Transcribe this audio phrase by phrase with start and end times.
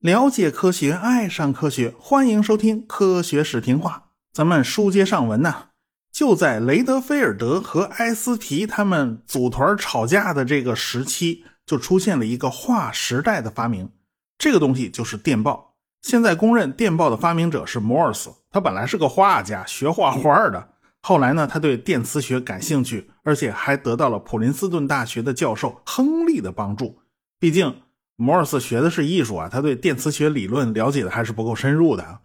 [0.00, 4.04] 了解科学，爱上科学，欢迎收听《科学史评话》。
[4.32, 5.66] 咱们书接上文呐，
[6.10, 13.90] 就在雷德菲尔德和埃斯皮他们组团吵架的这个时期，就出现了一个划时代的发明。
[14.38, 15.74] 这个东西就是电报。
[16.00, 18.30] 现在公认电报的发明者是摩尔斯。
[18.50, 20.68] 他本来是个画家，学画画的。
[21.02, 27.00] 后来呢，他对电磁学感兴趣，而且还得到了普林斯顿大学的教授亨利的帮助。
[27.38, 27.82] 毕竟。
[28.20, 32.22] 摩尔斯学的是艺术啊，他对电磁学理论了解的还是不够深入的。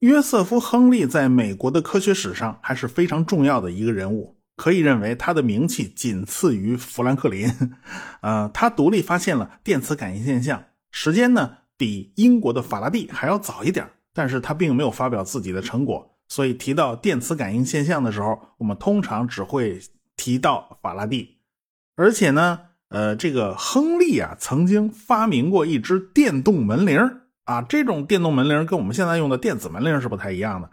[0.00, 7.48] 约瑟夫·亨利在美国的科学史上还是非常重要的一个人物，可以认为他的名气仅次于富兰克林。
[8.22, 19.80] 呃，他独立发现了电磁感应现象，时间呢比英国的法拉第还要早一点，但是他并没有发表自己的成果，所以提到电磁感应现象的时候，我们通常只会
[20.16, 21.38] 提到法拉第，
[21.96, 22.60] 而且呢。
[22.88, 26.96] 呃，这个亨利啊，曾经发明过一只电动门铃
[27.42, 27.60] 啊。
[27.60, 30.70] 这种电动门铃跟我们现在用的电子门铃是不太一样的，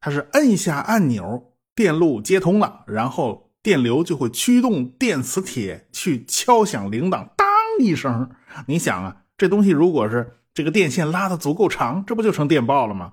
[0.00, 7.46] 它是摁下按钮，电路接通了，然后电流就会驱动电磁铁去敲响铃铛，当
[7.78, 8.30] 一声。
[8.66, 13.12] 你想啊，这东西如果是这个电线拉的足够长，这不就成电报了吗？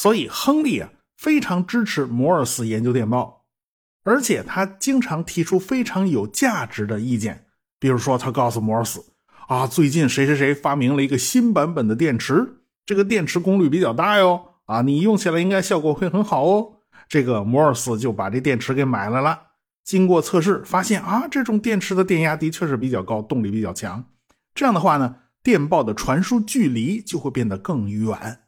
[0.00, 3.46] 所以亨利啊，非常支持摩尔斯研究电报，
[4.04, 7.46] 而且他经常提出非常有价值的意见。
[7.80, 9.04] 比如说，他告诉摩尔斯，
[9.48, 16.74] 啊，最近谁谁谁发明了一个新版本的电池，这个电池功率比较大哟，啊，你用起来应该效果会很好哦。
[17.08, 19.40] 这个摩尔斯就把这电池给买来了。
[19.82, 24.04] 经过测试，发现啊，这种电池的电压的确是比较高，动力比较强。
[24.54, 28.42] 这样的话呢，电报的传输距离就会变得更远。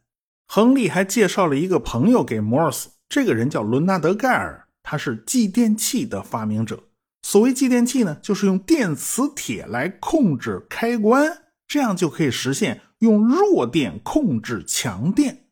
[0.53, 6.83] 亨利还介绍了一个朋友给摩尔斯，这个人叫伦纳德·盖尔，他是继电器的发明者。
[7.23, 15.45] 所谓继电器呢，就是用电磁铁来控制开关，这样就可以实现用弱电控制强电。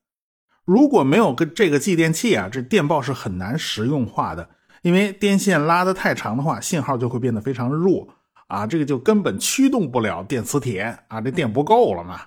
[0.65, 4.51] 如果没有个这个继电器啊，这电报是很难实用化的，
[4.83, 8.09] 因为电线拉得太长的话，信号就会变得非常弱
[8.49, 12.23] 啊，这个就根本驱动不了电磁铁啊，这电不够了嘛。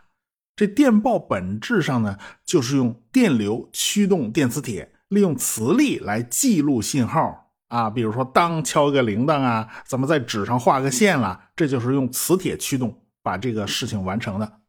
[0.61, 7.51] 这电报本质上呢，就是用电流驱动电磁铁，利用磁力来记录信号。
[7.69, 14.59] 啊，比如说当敲个铃铛啊，怎么在纸上画个线了，这就是用磁铁驱动把这个事情完成的。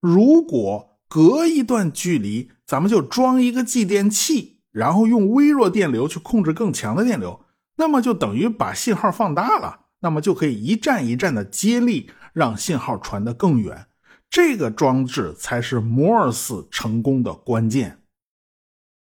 [0.00, 7.44] 如果隔一段距离，咱们就装一个继电器，然后用微弱电流去控制更强的电流，
[7.78, 13.86] 那么就等于把信号放大了，那么就可以一站一站的接力，让信号传得更远。
[14.30, 18.02] 这个装置才是摩尔斯成功的关键。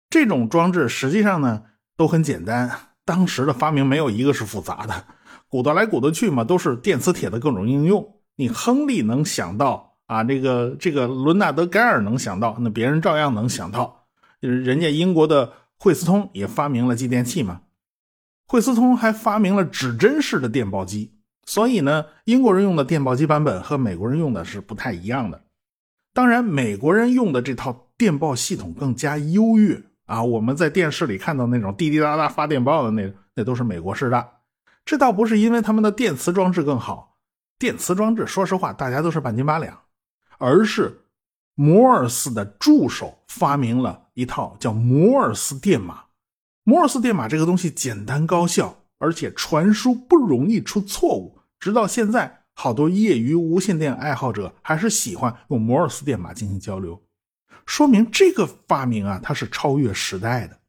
[0.09, 1.63] 这种装置实际上呢
[1.95, 2.69] 都很简单。
[3.03, 5.05] 当时的发明没有一个是复杂的，
[5.49, 8.21] 鼓捣来鼓捣去嘛，都是电磁铁的各种应用。
[8.35, 14.07] 你亨利能想到啊，这个这个伦纳德盖尔能想到，那别人照样能想到。
[14.39, 17.61] 人家英国的惠斯通也发明了继电器嘛，
[18.47, 21.15] 惠斯通还发明了指针式的电报机。
[21.45, 25.41] 所以呢，英国人用的电报机版本和美国人用的是不太一样的。
[26.13, 29.81] 当然，美国人用的这套电报系统更加优越。
[30.05, 34.29] 啊，我们在电视里看到那种滴滴答答发电报的那那都是美国式的。
[34.83, 37.15] 这倒不是因为他们的电磁装置更好，
[37.57, 39.79] 电磁装置说实话大家都是半斤八两，
[40.37, 41.05] 而是
[41.55, 46.01] 摩尔斯的助手发明了一套叫摩尔斯电码。
[46.63, 51.39] 摩尔斯电码这个东西简单高效，而且传输不容易出错误。
[51.59, 57.01] 直到现在，好多业余无线电爱好者还是喜欢用摩尔斯电码进行交流。
[57.65, 60.59] 说明这个发明啊，它是超越时代的。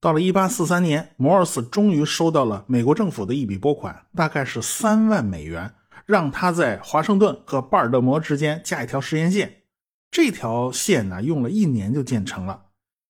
[0.00, 5.72] 到了1843年，摩尔斯终于收到了美国政府的一笔拨款，大概是三万美元，
[6.06, 9.62] 让他在华盛顿和巴尔的摩之间架一条实验线。
[10.10, 12.66] 这条线呢，用了一年就建成了。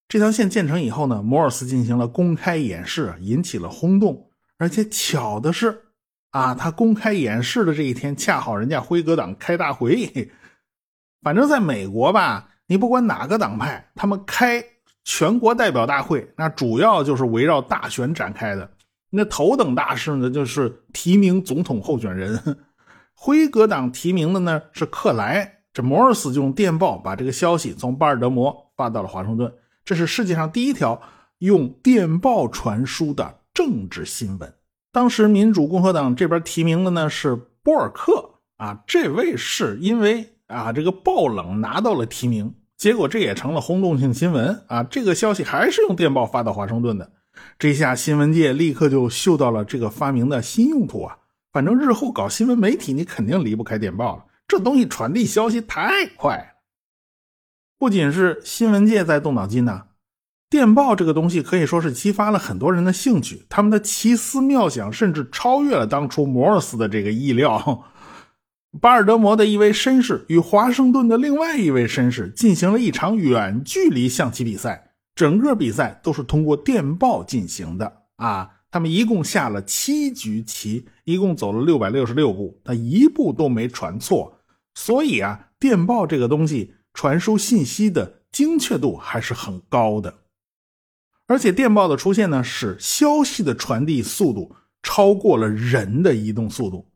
[0.07, 4.28] 这条线建成以后呢，摩尔斯进行了公开演示，引起了轰动。
[4.59, 5.85] 而且巧的是，
[6.29, 10.31] 啊，他公开演示的这一天，恰好人家辉格党开大会。
[11.23, 12.45] 反正在美国吧。
[12.71, 14.63] 你不管哪个党派，他们开
[15.03, 18.69] 全国代表大会，那主要就是围绕大选展开的。
[19.09, 22.57] 那头等大事呢，就是提名总统候选人。
[23.15, 29.51] 辉格党提名的呢是克莱，这摩尔斯就用电报把这个消息从巴尔德摩发到了华盛顿。
[29.83, 31.01] 这是世界上第一条
[31.39, 34.53] 用电报传输的政治新闻。
[34.89, 42.55] 当时民主共和党这边提名的呢是波尔克啊，这位是因为啊这个爆冷拿到了提名。
[42.77, 44.81] 结果这也成了轰动性新闻啊！
[44.83, 47.11] 这个消息还是用电报发到华盛顿的，
[47.57, 51.17] 这下新闻界立刻就嗅到了这个发明的新用途啊！
[51.51, 54.23] 反正日后搞新闻媒体，你肯定离不开电报了。
[54.47, 56.45] 这东西传递消息太快了，
[57.77, 59.87] 不仅是新闻界在动脑筋呢，
[60.49, 67.85] 电报这个东西可以说是激发了很多人的兴趣，他们的奇思妙想甚至超越了当初摩尔斯的这个意料。
[68.81, 78.49] 巴尔德摩的一位绅士与华盛顿的另外一位绅士进行了一场远距离象棋比赛，整个比赛都是通过电报进行的啊。
[78.71, 84.39] 他们一共下了七局棋，一共走了六百六十六步，他一步都没传错。
[84.75, 90.13] 所以啊，电报这个东西传输信息的精确度还是很高的。
[91.29, 96.89] 而且电报的出现呢，使消息的传递速度超过了人的移动速度。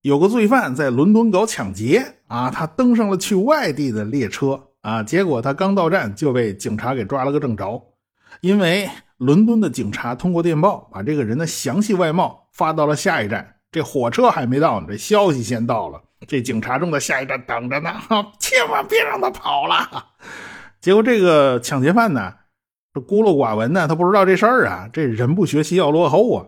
[0.00, 7.82] 有个罪犯在伦敦搞抢劫啊，他登上了去外地的列车啊，结果他刚到站就被警察给抓了个正着。
[8.40, 17.92] 因为伦敦的警察通过电报把这个人的详细外貌发到了下一站，这火车还没到呢，这消息先到了，这警察正在下一站等着呢，
[18.38, 20.06] 千万别让他跑了。
[20.80, 22.32] 结果这个抢劫犯呢，
[23.00, 26.46] 孤陋寡闻呢，他不知道这事儿啊，这人不学习要落后啊。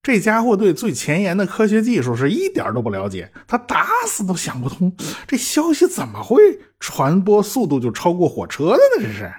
[0.00, 4.94] 这家伙对最前沿的科学技术是一点都不了解，他打死都想不通，
[5.26, 6.36] 这消息怎么会
[6.78, 9.02] 传播速度就超过火车的呢？
[9.02, 9.32] 这是。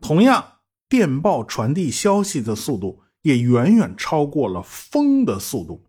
[0.00, 0.44] 同样，
[0.88, 5.86] 电报传递消息的速度也远远超过了风的速度，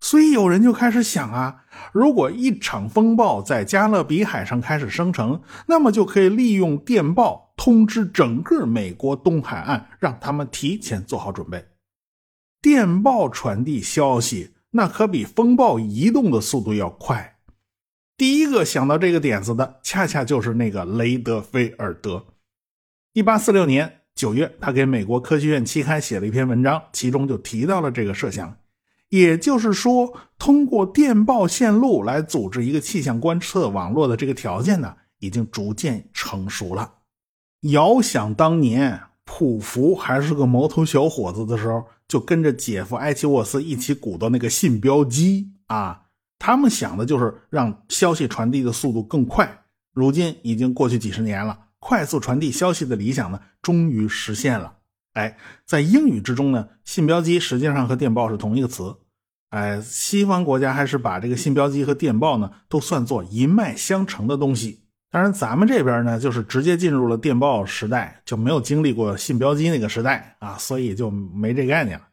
[0.00, 11.66] 所以有人就开始想啊，如果一场风暴在加勒比海上开始生成，那么就可以利用电报通知整个美国东海岸，让他们提前做好准备。
[12.62, 17.38] 电报传递消息，那可比风暴移动的速度要快。
[18.16, 22.24] 第一个想到这个点子的，恰恰就是那个雷德菲尔德。
[23.14, 28.56] 一八四六年九月，他给美国科学院期刊写了一篇文章，其中就提到了这个设想。
[29.08, 36.92] 也就是说，通过电报线路来组织一个气象观测网络的这个条件呢，已经逐渐成熟了。
[37.70, 39.02] 遥想当年。
[39.28, 46.02] 普福还是个毛头小伙子的时候，就跟着姐夫埃奇沃斯一起鼓捣那个信标机啊。
[46.38, 49.64] 他们想的就是让消息传递的速度更快。
[49.92, 54.74] 如今已经过去几十年了，快速传递消息的理想呢，终于实现了。
[55.14, 55.36] 哎，
[55.66, 58.94] 在英语之中呢，信标机实际上和电报是同一个词。
[59.50, 64.82] 哎，西方国家还是把这个信标机和电报呢，都算作一脉相承的东西。
[65.10, 72.04] 当然，咱们这边呢，就是直接进入了电报时代，就没有经历过信标机那个时代啊，所以就没这概念了。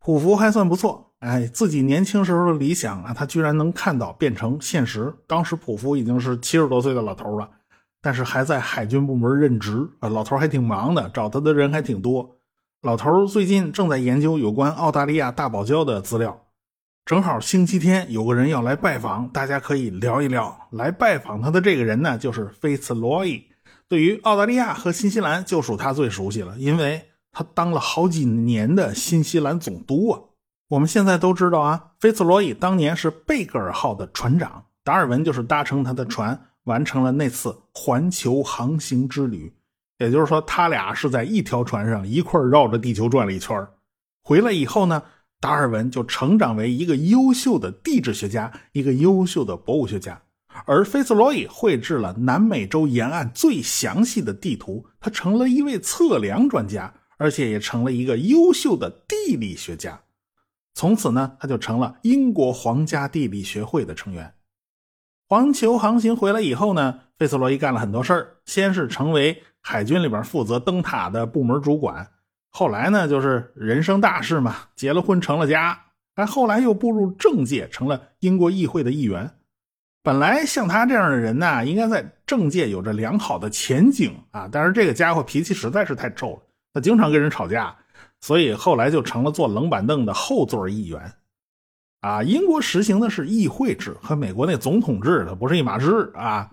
[0.00, 5.14] 普福还算不错，哎，自己年轻时候的理想啊，他居然能看到变成现实。
[5.26, 7.48] 当时普福已经是七十多岁的老头了，
[8.02, 10.10] 但是还在海军部门任职啊。
[10.10, 12.36] 老头还挺忙的，找他的人还挺多。
[12.82, 16.43] 老头最近正在研究有关澳大利亚大堡礁的资料。
[17.04, 20.68] 正好星期天有个人要来拜访，大家可以聊一聊。
[20.70, 23.44] 来拜访他的这个人呢，就是菲茨罗伊。
[23.88, 30.20] 对于澳大利亚和新西兰，就属他最熟悉了，因为他当了好几年的新西兰总督啊。
[30.70, 39.52] 我们现在都知道啊，菲茨罗伊当年是贝格尔号的船长，达尔文就是搭乘他的船完成了那次环球航行之旅。
[39.98, 43.68] 也就是说，他俩是在一条船上一块绕着地球转了一圈
[44.22, 45.02] 回来以后呢。
[45.44, 50.22] 达尔文就成长为一个优秀的地质学家，一个优秀的博物学家，
[50.64, 60.00] 而菲斯罗伊绘制了南美洲沿岸最详细的地图，他成了一位测量专家，而且也成了一个优秀的地理学家。
[60.72, 64.32] 从此呢，他就成了英国皇家地理学会的成员。
[65.28, 72.12] 环球航行回来以后呢，费斯罗伊干了很多事儿，先是成为海军里边负责灯塔的部门主管。
[72.56, 75.76] 后来呢，就是人生大事嘛，结了婚成了家，
[76.14, 79.28] 哎，后来又步入政界，成了英国议会的议员。
[80.04, 86.42] 本来像他这样的人呢，应该在政界有着良好的前景啊，但是这个家伙脾气实在是太臭了，
[86.72, 87.76] 他经常跟人吵架，
[88.20, 91.12] 所以后来就成了坐冷板凳的后座议员。
[92.02, 96.52] 啊，英国实行的是议会制，和美国那总统制的不是一码事啊。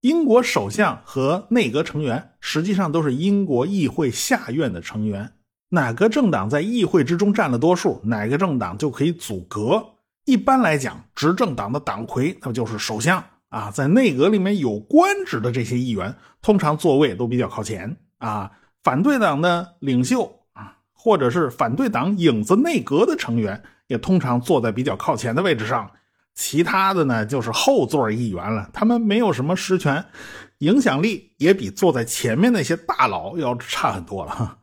[0.00, 5.32] 英国首相和内阁成员实际上都是英国议会下院的成员。
[5.68, 9.84] 哪个政党在议会之中占了多数，哪个政党就可以组阁。
[10.24, 13.70] 一般来讲，执政党的党魁那就是首相啊。
[13.70, 18.50] 在内阁里面有官职的这些议员，通常座位都比较靠前啊。
[18.82, 25.90] 反对党的领袖啊，或者是反对党影子内阁的成员，也通常坐在比较靠前的位置上。
[26.40, 30.02] 其他的呢，就是后座议员了，他们没有什么实权，
[30.60, 34.56] 影响力也比坐在前面那些大佬要差很多了。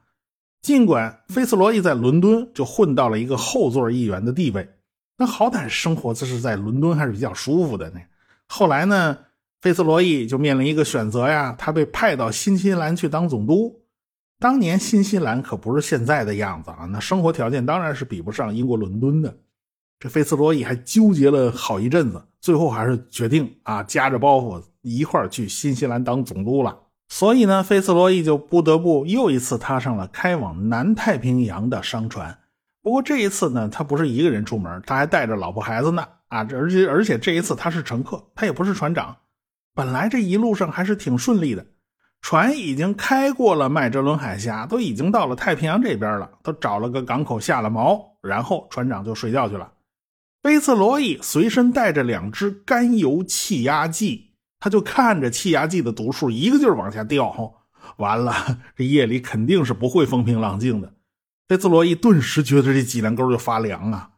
[0.64, 4.68] 尽管菲斯罗伊在伦敦就混到了一个后座议员的地位，
[5.20, 8.00] 那好歹生活这是在伦敦还是比较舒服的呢。
[8.48, 9.16] 后来呢，
[9.62, 13.84] 菲斯罗伊就面临一个选择呀，他被派到新西兰去当总督。
[14.40, 19.38] 当年新西兰可不是现在的样子啊，那生活条件当然是比不上英国伦敦的。
[20.00, 26.78] 这菲茨罗伊还纠结了好一阵子，最后还是决定啊，夹着包袱一块儿去新西兰当总督了。
[27.10, 32.38] 所以呢，菲茨罗伊就不得不又一次踏上了开往南太平洋的商船。
[32.84, 36.06] 不过这一次呢，他不是一个人出门，他还带着老婆孩子呢。
[36.28, 39.16] 啊，而且而且这一次他是乘客，他也不是船长。
[39.74, 41.66] 本来这一路上还是挺顺利的。
[42.22, 49.72] 船已经开过了麦哲伦海峡，都已经到了太平洋这边了，都找了个港口下了锚，然后船长就睡觉去了。
[50.42, 57.56] 贝茨罗伊随身带着两支甘油气压计，他就看着气压计的读数一个劲儿往下掉。
[57.98, 60.94] 完了，这夜里肯定是不会风平浪静的。
[61.48, 64.12] 贝茨罗伊顿时觉得这脊梁沟就发凉啊！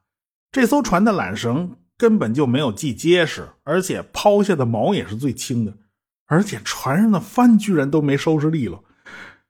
[0.52, 5.78] 这艘船的缆绳根本就没有系结实，而且抛下的锚也是最轻的。
[6.26, 8.84] 而且船上的帆居然都没收拾利落，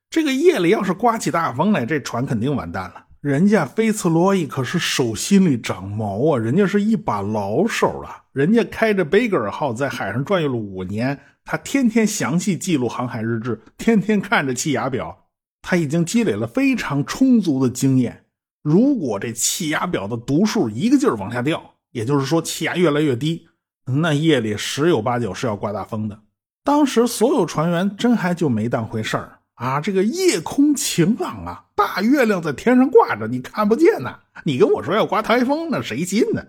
[0.09, 3.05] 这个夜里要是刮起大风来，这船肯定完蛋了。
[3.21, 8.23] 人家菲茨罗伊可是手心里长毛啊，人家是一把老手了。
[8.31, 15.25] 人家开着贝格尔号在海上转悠了五年，他天天详细记录航海日志，天天看着气压表，
[15.61, 18.23] 他已经积累了非常充足的经验。
[18.63, 21.61] 如果这气压表的读数一个劲儿往下掉，
[21.91, 23.49] 也就是说气压越来越低，
[23.85, 26.17] 那夜里十有八九是要刮大风的。
[26.63, 29.81] 当时所有船员真还就没当回事儿啊！
[29.81, 34.17] 这个夜空晴朗啊，大月亮在天上挂着，你看不见呐。
[34.45, 36.41] 你跟我说要刮台风，那谁信呢？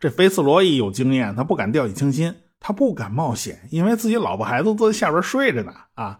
[0.00, 6.18] 这菲斯罗伊有经验，他不敢掉以轻心，他不敢冒险，因为自己老婆孩子都在下边睡着呢啊！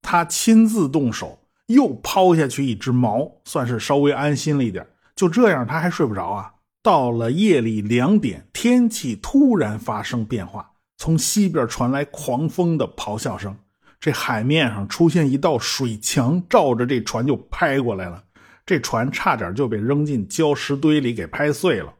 [0.00, 4.86] 他亲自动手，又抛下去一只锚，算是稍微安心了一点。
[5.14, 6.50] 就这样，他还睡不着啊。
[6.82, 10.70] 到了夜里两点，天气突然发生变化。
[10.96, 13.54] 从西边传来狂风的咆哮声，
[14.04, 18.22] 这海面上出现一道水墙，照着这船就拍过来了。
[18.66, 21.90] 这船差点就被扔进礁石堆里给拍碎了。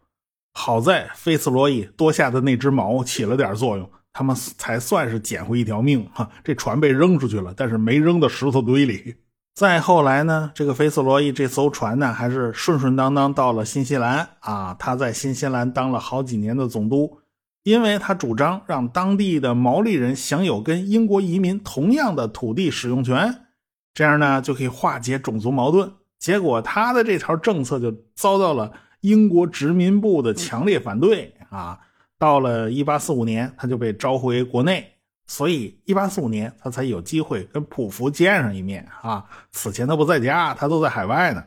[0.52, 6.06] 好在菲斯罗伊多下的那只锚起了点作用，他们才算是捡回一条命。
[6.12, 9.14] 哈，这船被扔出去了，但是没扔到石头堆里。
[9.54, 14.76] 再后来呢，这个菲斯罗伊这艘船呢，还是顺顺当当到了新西兰啊。
[14.78, 17.20] 他在新西兰当了好几年的总督。
[17.64, 23.46] 因为他主张让当地的毛利人享有跟英国移民同样的土地使用权，
[23.92, 25.90] 这样呢就可以化解种族矛盾。
[26.18, 31.78] 结果他的这条政策就遭到了英国殖民部的强烈反对啊！
[32.18, 34.92] 到了1845年，他就被召回国内，
[35.26, 39.24] 所以1845年他才有机会跟普福见上一面啊！
[39.52, 41.44] 此前他不在家，他都在海外呢。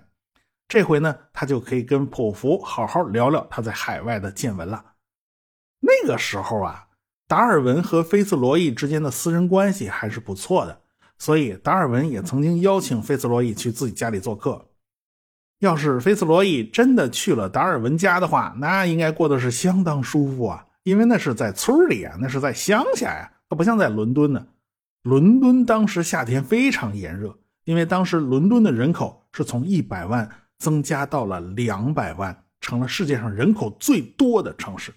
[0.68, 4.84] 这回呢，他就可以跟普福好好聊聊他在海外的见闻了。
[5.80, 6.88] 那个时候啊，
[7.28, 10.82] 达尔文和菲茨罗伊之间的私人关系还是不错的，
[11.18, 14.70] 所以达尔文也曾经邀请菲茨罗伊去自己家里做客。
[15.60, 24.48] 要是菲茨罗伊真的去了达尔文家的话，那应该过得是相当舒服啊，因为那是在村里啊，那是在乡下呀，它不像在伦敦呢。
[25.04, 30.30] 伦敦当时夏天非常炎热，因为当时伦敦的人口是从一百万
[30.60, 34.94] 增加到了两百万，成了世界上人口最多的城市。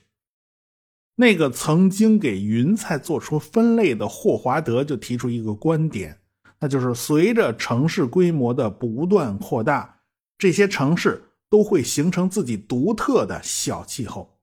[1.20, 6.18] 那个曾经给云彩做出分类的霍华德就提出一个观点，
[6.58, 9.98] 那就是随着城市规模的不断扩大，
[10.38, 14.38] 这些城市都会形成自己独特的小气候。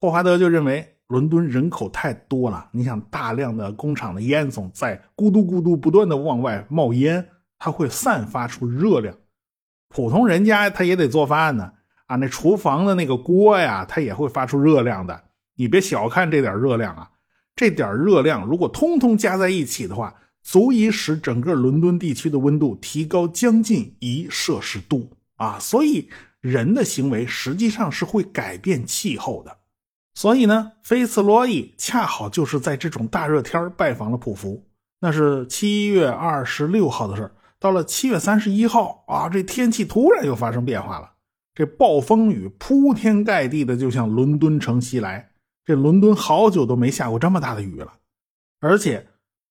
[0.00, 7.24] 霍华德就认为，伦敦人口太多了，你想大量的工厂的烟囱在咕嘟咕嘟不断的往外冒烟，
[7.56, 9.14] 它会散发出热量。
[9.90, 11.70] 普通人家他也得做饭呢，
[12.06, 15.29] 啊，那厨房的那个锅呀，它也会发出热量的。
[15.60, 17.10] 你别小看这点热量啊！
[17.54, 25.58] 这点热量如果通通加在一起的话，足以使整个伦敦地区的温度提高将近一摄氏度啊！
[25.60, 26.08] 所以
[26.40, 29.54] 人的行为实际上是会改变气候的。
[30.14, 34.66] 所以呢，菲茨罗伊恰好就是在这种大热天拜访了普福，
[35.00, 37.30] 那是七月二十六号的事。
[37.58, 41.10] 到了七月三十一号啊，这天气突然又发生变化了，
[41.54, 45.29] 这暴风雨铺天盖地的就向伦敦城袭来。
[45.70, 47.92] 这伦敦好久都没下过这么大的雨了，
[48.58, 49.06] 而且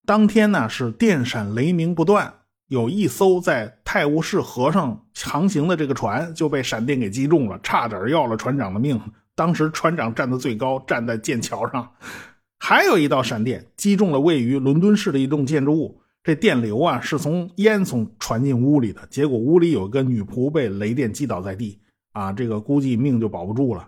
[0.06, 9.00] 当天呢是电闪雷鸣不断，有一艘在泰晤士河上航行的这个船就被闪电给击中了，差点要了船长的命。
[9.34, 11.90] 当时船长站得最高，站在剑桥上，
[12.60, 21.80] 还有一道闪电击中了位于伦敦市的一栋建筑物，这电流啊是从烟囱传进屋里的，结果屋里有个女仆被雷电击倒在地，
[22.12, 23.88] 啊，这个估计命就保不住了。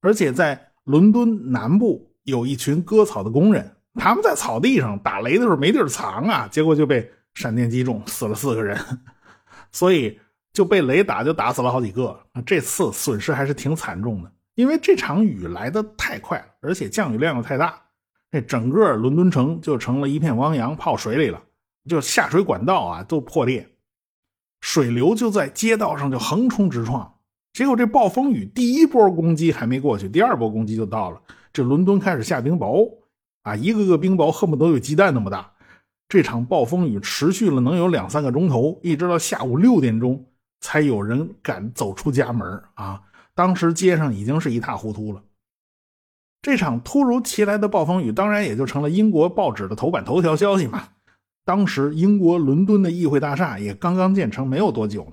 [0.00, 8.78] 而且在伦敦南部有一群割草的工人，他们在草地上打雷的时候没地儿藏啊，结果就被闪电击中，死了四个人，
[9.70, 10.18] 所以
[10.52, 12.18] 就被雷打就打死了好几个。
[12.44, 17.80] 这次损失还是挺惨重的，因为这场雨来的太快，而且降雨量又太大，
[18.30, 21.42] 这整个伦敦城就成了一片汪洋，泡水里了，
[21.88, 23.68] 就下水管道啊都破裂，
[24.60, 27.14] 水流就在街道上就横冲直撞。
[27.52, 31.20] 结果这暴风雨第一波攻击还没过去，第二波攻击就到了。
[31.52, 32.90] 这伦敦开始下冰雹，
[33.42, 35.52] 啊，一个个冰雹恨不得有鸡蛋那么大。
[36.08, 40.24] 这场暴风雨持续了能有两三个钟头，一直到下午六点钟
[40.60, 43.02] 才有人敢走出家门啊！
[43.34, 45.22] 当时街上已经是一塌糊涂了。
[46.42, 50.88] 这场突如其来的暴风雨，当然也就成了英国报纸的头版头条消息嘛。
[51.44, 55.12] 当时英国伦敦的议会大厦也刚刚建成没有多久。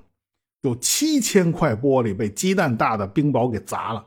[0.62, 4.06] 有七千块玻璃被鸡蛋大的冰雹给砸了，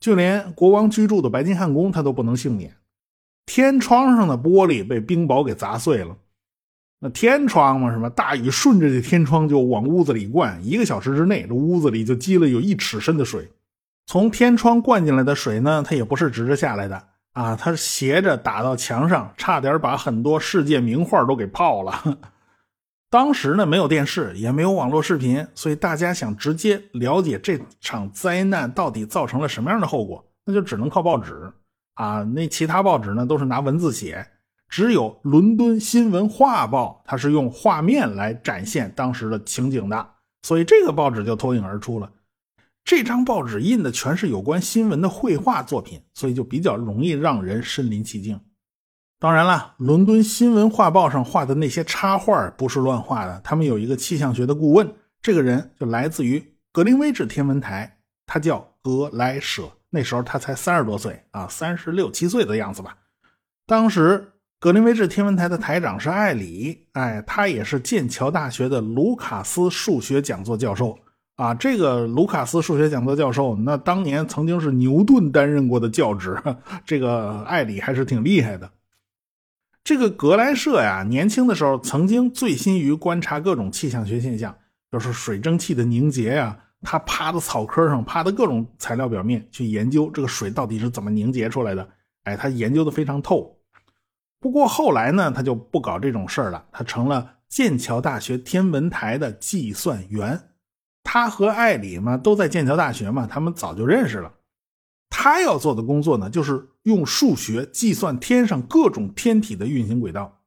[0.00, 2.74] 就连国王居住的白金汉宫他都不能幸免。
[3.44, 6.16] 天窗上的玻璃被冰雹给砸碎了，
[7.00, 13.50] 那天窗嘛，什么大雨顺着这天窗就往屋子里灌，一个小时之内，这屋子里就积了有一尺深的水。
[14.06, 22.18] 从天窗灌进来的水呢，它也不是直着下来的啊，它是斜着打到墙上，差点把很多世界名画都给泡了。
[23.08, 31.52] 当时呢，没有电视，也没有网络视频，所以大家想直接了解这场灾难到底造成了什么样的后果，那就只能靠报纸
[31.94, 32.22] 啊。
[32.22, 34.26] 那其他报纸呢，都是拿文字写，
[34.68, 40.08] 只有《伦敦新闻画报》，它是用画面来展现当时的情景的，
[40.42, 42.10] 所以这个报纸就脱颖而出了。
[42.84, 48.38] 这张报纸印的全是有关新闻的绘画作品，所以就比较容易让人身临其境。
[49.18, 53.40] 当然了，伦敦新闻画报上画的那些插画不是乱画的。
[53.42, 54.92] 他们有一个气象学的顾问，
[55.22, 59.62] 这个人就来自于格林威治天文台，他叫格莱舍。
[59.88, 62.94] 那时候他才三十多岁啊，三十六七岁的样子吧。
[63.66, 70.98] 当时格林威治天文台的台长是艾里，哎，他也是剑桥大学的卢卡斯数学讲座教授
[71.36, 71.54] 啊。
[71.54, 76.38] 这个卢卡斯数学讲座教授，那当年曾经是牛顿担任过的教职，
[76.84, 78.70] 这个艾里还是挺厉害的。
[79.86, 84.52] 这个格莱舍呀，年轻的时候曾经醉心于观察各种气象学现象，
[84.90, 86.58] 就是水蒸气的凝结呀。
[86.82, 91.88] 他趴在草坑上，趴在各种材料表面去研究这个水到底是怎么凝结出来的。
[92.24, 93.56] 哎，他研究的非常透。
[94.40, 100.48] 不过后来呢，他就不搞这种事儿了，他成了剑桥大学天文台的计算员。
[101.04, 104.32] 他和艾里嘛都在剑桥大学嘛，他们早就认识了。
[105.08, 110.38] 他要做的工作呢，就是用数学计算天上各种天体的运行轨道。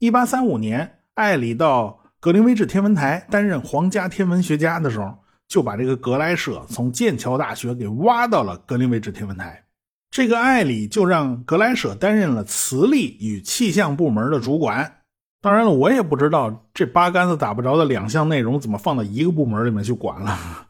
[0.00, 9.64] 一八三五年，艾里到格林威治天文台担任皇家天文学家的时候，就把这个格莱舍从剑桥大学给挖到了格林威治天文台。
[10.10, 14.92] 这个艾里就让格莱舍担任了磁力与气象部门的主管。
[15.40, 20.65] 当然了，我也不知道这八竿子打不着的两项内容怎么放到一个部门里面去管了。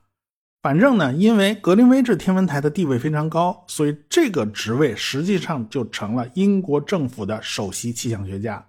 [0.67, 8.67] 反正呢，因为格林威治天文台的地位非常高，所以这个职位实际上就成了英国政府的首席气象学家。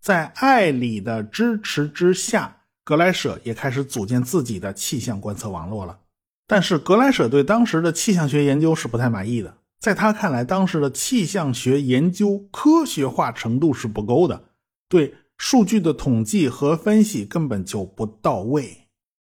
[0.00, 5.98] 在艾里的支持之下，格莱舍也开始组建自己的气象观测网络了。
[6.46, 14.42] 但是格莱舍对当时的气象学研究是不太满意的，在他看来，当时的气象学研究科学化程度是不够的，
[14.88, 18.85] 对数据的统计和分析根本就不到位。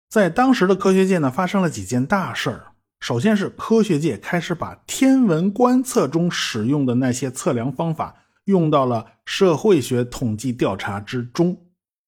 [0.08, 2.66] 在当时的科学界呢，发生了几件大事儿。
[3.00, 8.14] 首先是科学界开始把天文观测中使用的那些测量方法
[8.44, 11.58] 用到了社会学统计调查之中。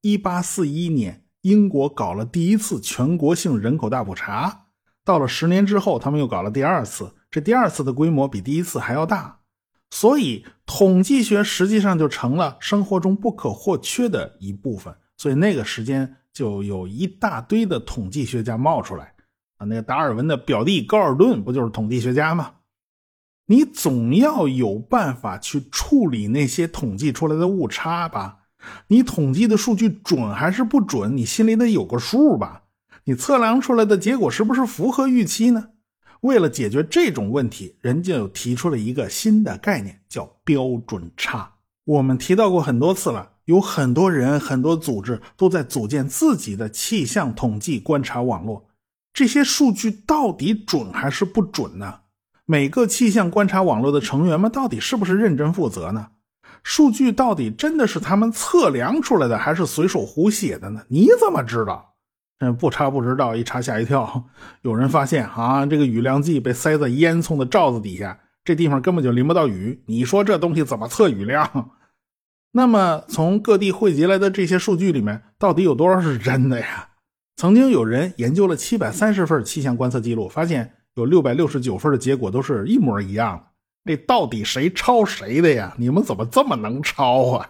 [0.01, 4.67] 一八四一年，英国搞了第一次全国性人口大普查。
[5.05, 9.41] 到了十年之后，他们又搞了第二次，这第二次的规模比第一次还要大。
[9.91, 14.95] 所以，统计学实际上就成了生活中不可或缺的一部分。
[15.17, 16.15] 所以那个时间。
[16.39, 19.13] 就有一大堆的统计学家冒出来
[19.57, 22.53] 啊，那个达尔文的表弟高尔顿不就是统计学家吗？
[23.47, 28.37] 你总要有办法去处理那些统计出来的误差吧？
[28.87, 31.17] 你统计的数据准还是不准？
[31.17, 32.63] 你心里得有个数吧？
[33.03, 35.71] 你测量出来的结果是不是符合预期呢？
[36.21, 41.55] 为了解决这种问题，人家又提出了一个新的概念，叫标准差。
[41.85, 43.33] 我们提到过很多次了。
[43.49, 48.69] 有很多人、很多组织都在组建自己的气象统计观察网络，
[49.15, 52.01] 这些数据到底准还是不准呢？
[52.45, 56.09] 每个气象观察网络的成员们到底是不是认真负责呢？
[56.63, 60.83] 数据到底真的是他们测量出来的，还是随手胡写的呢？
[60.89, 61.95] 你怎么知道？
[62.41, 64.25] 嗯，不查不知道，一查吓一跳。
[64.61, 69.83] 有人发现啊，这个雨量计被塞在烟囱的罩子底下，这地方根本就淋不到雨。
[69.87, 71.71] 你说这东西怎么测雨量？
[72.53, 76.89] 那么从各地汇集来的这些数据里面，到底有多少是真的呀？
[77.37, 83.45] 曾经有人研究了七百三十份气象观测记录，发现有六百六十九份的结果都是一模一样的。
[83.85, 85.75] 这到底谁抄谁的呀？
[85.79, 87.49] 你们怎么这么能抄啊？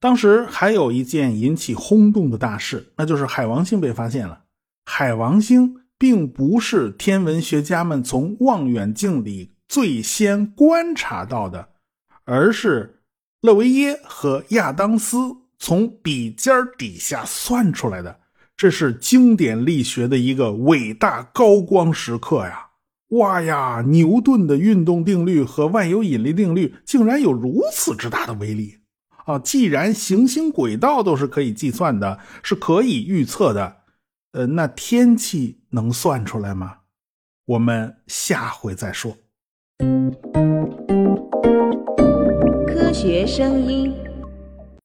[0.00, 4.44] 当时还有一件引起轰动的大事，那就是海王星被发现了。
[4.86, 11.68] 海王星并不是天文学家们从望远镜里最先观察到的，
[12.24, 12.97] 而是
[13.40, 15.16] 勒维耶和亚当斯
[15.58, 18.20] 从笔尖底下算出来的。
[18.56, 22.70] 这是经典力学的一个伟大高光时刻呀！
[23.10, 28.78] 哇呀，牛顿的运动定律和万有引力定律竟然有如此之大的威力
[29.26, 29.38] 啊！
[29.38, 33.76] 既然行星轨道都是可以计算的，是可以预测的，
[34.32, 36.78] 呃，那天气能算出来吗？
[37.46, 39.16] 我们下回再说。
[42.88, 44.07] 科学声音。